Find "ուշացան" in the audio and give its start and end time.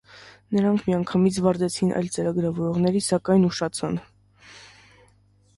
3.51-4.01